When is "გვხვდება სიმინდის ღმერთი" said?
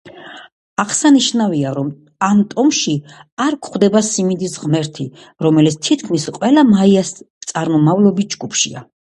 3.67-5.07